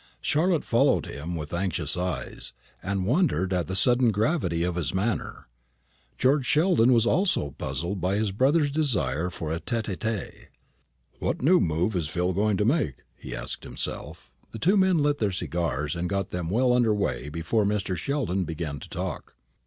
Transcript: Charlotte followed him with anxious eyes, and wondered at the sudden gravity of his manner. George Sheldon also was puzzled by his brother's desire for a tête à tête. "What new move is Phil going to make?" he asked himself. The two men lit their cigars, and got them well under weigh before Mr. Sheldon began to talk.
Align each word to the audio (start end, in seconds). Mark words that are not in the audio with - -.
Charlotte 0.19 0.63
followed 0.63 1.05
him 1.05 1.35
with 1.35 1.53
anxious 1.53 1.95
eyes, 1.95 2.53
and 2.81 3.05
wondered 3.05 3.53
at 3.53 3.67
the 3.67 3.75
sudden 3.75 4.11
gravity 4.11 4.63
of 4.63 4.73
his 4.73 4.95
manner. 4.95 5.47
George 6.17 6.43
Sheldon 6.43 6.89
also 6.89 7.43
was 7.43 7.53
puzzled 7.59 8.01
by 8.01 8.15
his 8.15 8.31
brother's 8.31 8.71
desire 8.71 9.29
for 9.29 9.51
a 9.53 9.59
tête 9.59 9.95
à 9.95 9.95
tête. 9.95 10.47
"What 11.19 11.43
new 11.43 11.59
move 11.59 11.95
is 11.95 12.07
Phil 12.09 12.33
going 12.33 12.57
to 12.57 12.65
make?" 12.65 13.03
he 13.15 13.35
asked 13.35 13.63
himself. 13.63 14.33
The 14.49 14.57
two 14.57 14.75
men 14.75 14.97
lit 14.97 15.19
their 15.19 15.31
cigars, 15.31 15.95
and 15.95 16.09
got 16.09 16.31
them 16.31 16.49
well 16.49 16.73
under 16.73 16.95
weigh 16.95 17.29
before 17.29 17.63
Mr. 17.63 17.95
Sheldon 17.95 18.43
began 18.43 18.79
to 18.79 18.89
talk. 18.89 19.35